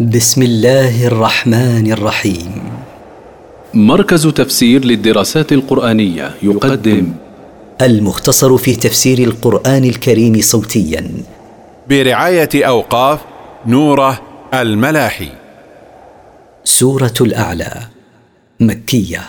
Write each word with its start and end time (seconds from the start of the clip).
بسم 0.00 0.42
الله 0.42 1.06
الرحمن 1.06 1.92
الرحيم. 1.92 2.62
مركز 3.74 4.26
تفسير 4.26 4.84
للدراسات 4.84 5.52
القرآنية 5.52 6.34
يقدم. 6.42 7.12
المختصر 7.82 8.56
في 8.56 8.76
تفسير 8.76 9.18
القرآن 9.18 9.84
الكريم 9.84 10.40
صوتيا. 10.40 11.10
برعاية 11.88 12.48
أوقاف 12.54 13.20
نوره 13.66 14.22
الملاحي. 14.54 15.28
سورة 16.64 17.14
الأعلى 17.20 17.80
مكية 18.60 19.22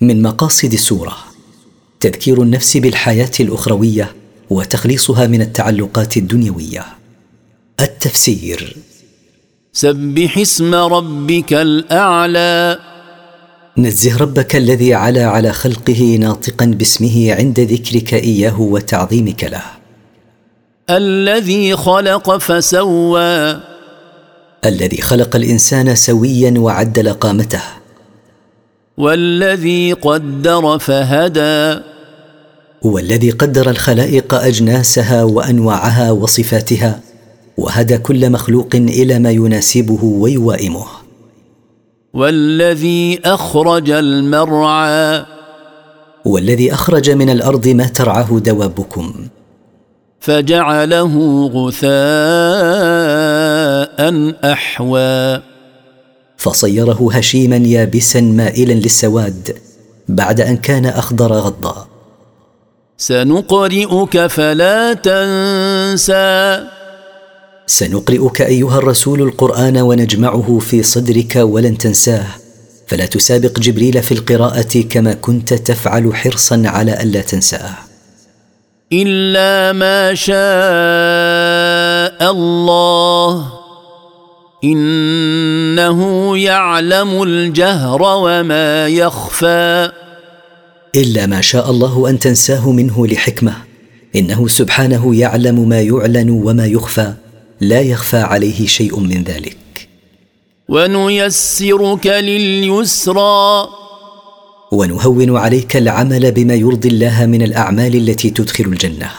من 0.00 0.22
مقاصد 0.22 0.72
السورة 0.72 1.16
تذكير 2.00 2.42
النفس 2.42 2.76
بالحياة 2.76 3.32
الأخروية 3.40 4.12
وتخليصها 4.50 5.26
من 5.26 5.40
التعلقات 5.40 6.16
الدنيوية. 6.16 6.84
التفسير. 7.80 8.76
سبح 9.76 10.38
اسم 10.38 10.74
ربك 10.74 11.52
الأعلى. 11.52 12.78
نزه 13.78 14.18
ربك 14.18 14.56
الذي 14.56 14.94
علا 14.94 15.26
على 15.26 15.52
خلقه 15.52 16.16
ناطقا 16.20 16.66
باسمه 16.66 17.34
عند 17.34 17.60
ذكرك 17.60 18.14
إياه 18.14 18.60
وتعظيمك 18.60 19.44
له. 19.44 19.62
الذي 20.90 21.76
خلق 21.76 22.36
فسوى. 22.36 23.60
الذي 24.64 25.00
خلق 25.02 25.36
الإنسان 25.36 25.94
سويا 25.94 26.54
وعدل 26.58 27.12
قامته 27.12 27.62
والذي 28.96 29.92
قدر 29.92 30.78
فهدى. 30.78 31.80
والذي 32.82 33.30
قدر 33.30 33.70
الخلائق 33.70 34.34
أجناسها 34.34 35.22
وأنواعها 35.22 36.10
وصفاتها. 36.10 37.05
وهدى 37.56 37.98
كل 37.98 38.30
مخلوق 38.30 38.68
إلى 38.74 39.18
ما 39.18 39.30
يناسبه 39.30 40.04
ويوائمه. 40.04 40.86
والذي 42.14 43.20
أخرج 43.24 43.90
المرعى. 43.90 45.24
والذي 46.24 46.72
أخرج 46.72 47.10
من 47.10 47.30
الأرض 47.30 47.68
ما 47.68 47.84
ترعاه 47.86 48.38
دوابكم. 48.38 49.14
فجعله 50.20 51.46
غثاء 51.46 51.86
أحوى. 54.52 55.42
فصيره 56.36 57.08
هشيما 57.12 57.56
يابسا 57.56 58.20
مائلا 58.20 58.72
للسواد 58.72 59.56
بعد 60.08 60.40
أن 60.40 60.56
كان 60.56 60.86
أخضر 60.86 61.32
غضا 61.32 61.86
سنقرئك 62.96 64.26
فلا 64.26 64.92
تنسى. 64.92 66.75
سنقرئك 67.66 68.42
أيها 68.42 68.78
الرسول 68.78 69.22
القرآن 69.22 69.76
ونجمعه 69.76 70.58
في 70.58 70.82
صدرك 70.82 71.36
ولن 71.36 71.78
تنساه. 71.78 72.26
فلا 72.86 73.06
تسابق 73.06 73.60
جبريل 73.60 74.02
في 74.02 74.12
القراءة 74.12 74.80
كما 74.90 75.12
كنت 75.12 75.54
تفعل 75.54 76.14
حرصا 76.14 76.62
على 76.66 77.02
ألا 77.02 77.20
تنساه. 77.20 77.74
إلا 78.92 79.72
ما 79.72 80.14
شاء 80.14 80.36
الله. 82.30 83.52
إنه 84.64 86.38
يعلم 86.38 87.22
الجهر 87.22 88.02
وما 88.02 88.86
يخفى. 88.86 89.90
إلا 90.96 91.26
ما 91.26 91.40
شاء 91.40 91.70
الله 91.70 92.10
أن 92.10 92.18
تنساه 92.18 92.70
منه 92.70 93.06
لحكمة. 93.06 93.52
إنه 94.16 94.48
سبحانه 94.48 95.14
يعلم 95.14 95.68
ما 95.68 95.80
يعلن 95.80 96.30
وما 96.30 96.66
يخفى. 96.66 97.12
لا 97.60 97.80
يخفى 97.80 98.16
عليه 98.16 98.66
شيء 98.66 99.00
من 99.00 99.22
ذلك. 99.22 99.88
ونيسرك 100.68 102.06
لليسرى. 102.06 103.68
ونهون 104.72 105.36
عليك 105.36 105.76
العمل 105.76 106.32
بما 106.32 106.54
يرضي 106.54 106.88
الله 106.88 107.26
من 107.26 107.42
الأعمال 107.42 107.96
التي 107.96 108.30
تدخل 108.30 108.64
الجنة. 108.64 109.10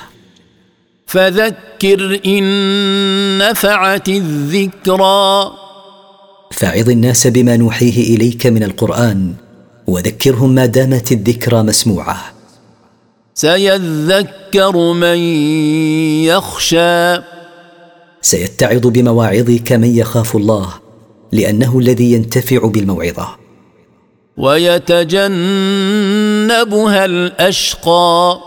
فذكر 1.05 2.19
إن 2.25 3.37
نفعت 3.37 4.09
الذكرى. 4.09 5.51
فعظ 6.51 6.89
الناس 6.89 7.27
بما 7.27 7.57
نوحيه 7.57 8.15
إليك 8.15 8.47
من 8.47 8.63
القرآن 8.63 9.33
وذكرهم 9.87 10.49
ما 10.49 10.65
دامت 10.65 11.11
الذكرى 11.11 11.63
مسموعة. 11.63 12.17
سيذكر 13.33 14.93
من 14.93 15.17
يخشى. 16.23 17.36
سيتعظ 18.29 18.87
بمواعظك 18.87 19.71
من 19.71 19.95
يخاف 19.95 20.35
الله 20.35 20.73
لأنه 21.31 21.79
الذي 21.79 22.13
ينتفع 22.13 22.67
بالموعظة. 22.67 23.27
ويتجنبها 24.37 25.25
الأشقى. 27.05 28.39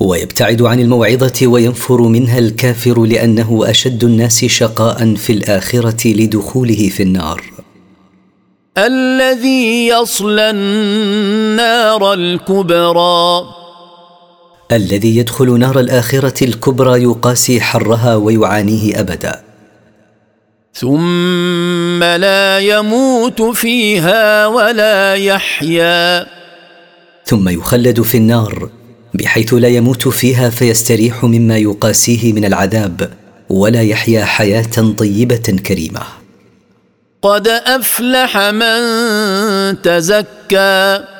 ويبتعد 0.00 0.62
عن 0.62 0.80
الموعظة 0.80 1.46
وينفر 1.46 2.02
منها 2.02 2.38
الكافر 2.38 3.04
لأنه 3.04 3.70
أشد 3.70 4.04
الناس 4.04 4.44
شقاء 4.44 5.14
في 5.14 5.32
الآخرة 5.32 6.08
لدخوله 6.08 6.88
في 6.88 7.02
النار. 7.02 7.42
الذي 8.78 9.88
يصلى 9.88 10.50
النار 10.50 12.12
الكبرى. 12.12 13.63
الذي 14.72 15.16
يدخل 15.16 15.58
نار 15.58 15.80
الآخرة 15.80 16.44
الكبرى 16.44 17.02
يقاسي 17.02 17.60
حرها 17.60 18.16
ويعانيه 18.16 19.00
أبدا. 19.00 19.42
ثم 20.74 22.04
لا 22.04 22.58
يموت 22.58 23.42
فيها 23.42 24.46
ولا 24.46 25.14
يحيا. 25.14 26.26
ثم 27.24 27.48
يخلد 27.48 28.02
في 28.02 28.16
النار 28.16 28.68
بحيث 29.14 29.54
لا 29.54 29.68
يموت 29.68 30.08
فيها 30.08 30.50
فيستريح 30.50 31.24
مما 31.24 31.56
يقاسيه 31.56 32.32
من 32.32 32.44
العذاب 32.44 33.10
ولا 33.48 33.82
يحيا 33.82 34.24
حياة 34.24 34.94
طيبة 34.98 35.56
كريمة. 35.66 36.02
قد 37.22 37.48
أفلح 37.48 38.38
من 38.38 38.80
تزكى. 39.82 41.13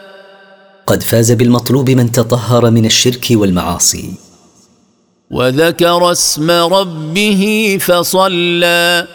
قد 0.86 1.02
فاز 1.02 1.32
بالمطلوب 1.32 1.90
من 1.90 2.12
تطهر 2.12 2.70
من 2.70 2.84
الشرك 2.86 3.26
والمعاصي. 3.30 4.12
وذكر 5.30 6.12
اسم 6.12 6.50
ربه 6.50 7.76
فصلى. 7.80 9.06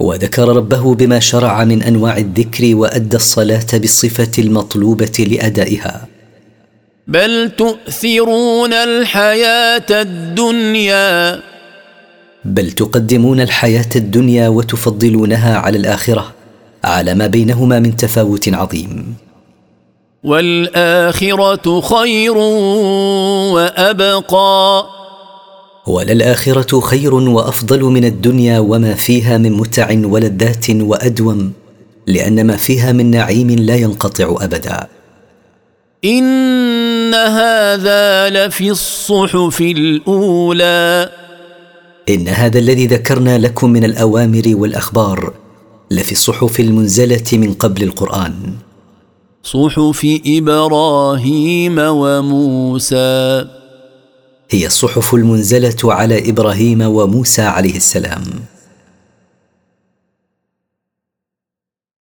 وذكر 0.00 0.48
ربه 0.48 0.94
بما 0.94 1.20
شرع 1.20 1.64
من 1.64 1.82
أنواع 1.82 2.16
الذكر 2.16 2.76
وأدى 2.76 3.16
الصلاة 3.16 3.66
بالصفة 3.72 4.30
المطلوبة 4.38 5.26
لأدائها. 5.30 6.06
بل 7.08 7.50
تؤثرون 7.58 8.72
الحياة 8.72 9.86
الدنيا. 9.90 11.40
بل 12.44 12.72
تقدمون 12.72 13.40
الحياة 13.40 13.88
الدنيا 13.96 14.48
وتفضلونها 14.48 15.56
على 15.56 15.78
الآخرة 15.78 16.32
على 16.84 17.14
ما 17.14 17.26
بينهما 17.26 17.78
من 17.78 17.96
تفاوت 17.96 18.48
عظيم. 18.48 19.23
والآخرة 20.24 21.80
خير 21.80 22.36
وأبقى. 23.52 24.86
وللآخرة 25.86 26.80
خير 26.80 27.14
وأفضل 27.14 27.82
من 27.82 28.04
الدنيا 28.04 28.58
وما 28.58 28.94
فيها 28.94 29.38
من 29.38 29.52
متع 29.52 29.88
ولذات 30.04 30.70
وأدوم 30.70 31.52
لأن 32.06 32.46
ما 32.46 32.56
فيها 32.56 32.92
من 32.92 33.10
نعيم 33.10 33.50
لا 33.50 33.76
ينقطع 33.76 34.36
أبدا. 34.40 34.86
إن 36.04 37.14
هذا 37.14 38.30
لفي 38.30 38.70
الصحف 38.70 39.60
الأولى. 39.60 41.10
إن 42.08 42.28
هذا 42.28 42.58
الذي 42.58 42.86
ذكرنا 42.86 43.38
لكم 43.38 43.70
من 43.70 43.84
الأوامر 43.84 44.42
والأخبار 44.46 45.32
لفي 45.90 46.12
الصحف 46.12 46.60
المنزلة 46.60 47.24
من 47.32 47.52
قبل 47.52 47.82
القرآن. 47.82 48.32
صحف 49.44 50.06
إبراهيم 50.26 51.78
وموسى. 51.78 53.46
هي 54.50 54.66
الصحف 54.66 55.14
المنزلة 55.14 55.76
على 55.84 56.30
إبراهيم 56.30 56.82
وموسى 56.82 57.42
عليه 57.42 57.76
السلام. 57.76 58.22